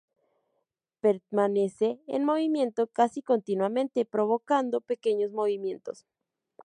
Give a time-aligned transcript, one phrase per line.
[0.99, 6.07] Permanece en movimiento casi continuamente, provocando pequeños movimientos.